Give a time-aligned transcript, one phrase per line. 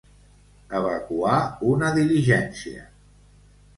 [0.79, 1.35] Evacuar
[1.73, 2.87] una diligència.